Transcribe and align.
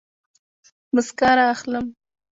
موسکا 0.93 1.29
رااخلم 1.37 1.85